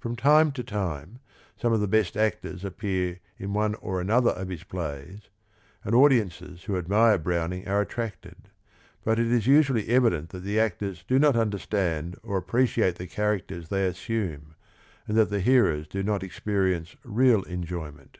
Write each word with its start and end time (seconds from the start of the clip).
From 0.00 0.16
time 0.16 0.50
to 0.54 0.64
time 0.64 1.20
some 1.56 1.72
of 1.72 1.78
the 1.78 1.86
best 1.86 2.16
actors 2.16 2.64
appear 2.64 3.20
in 3.38 3.52
one 3.52 3.76
or 3.76 4.00
another 4.00 4.30
of 4.30 4.48
his 4.48 4.64
plays, 4.64 5.28
and 5.84 5.94
audiences 5.94 6.64
who 6.64 6.76
admire 6.76 7.16
Browning 7.18 7.68
are 7.68 7.80
attracted, 7.80 8.48
but 9.04 9.20
it 9.20 9.28
is 9.28 9.46
usually 9.46 9.86
evident 9.86 10.30
that 10.30 10.40
the 10.42 10.58
actors 10.58 11.04
do 11.06 11.20
not 11.20 11.36
understand 11.36 12.16
or 12.24 12.36
appreciate 12.36 12.96
the 12.96 13.06
characters 13.06 13.68
they 13.68 13.86
assume, 13.86 14.56
and 15.06 15.16
that 15.16 15.30
the 15.30 15.38
hearers 15.38 15.86
do 15.86 16.02
not 16.02 16.22
expe 16.22 16.64
rience 16.68 16.96
real 17.04 17.44
enjoyment. 17.44 18.18